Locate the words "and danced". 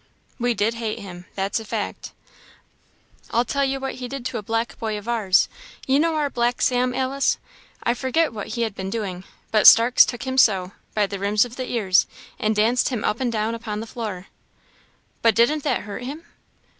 12.39-12.89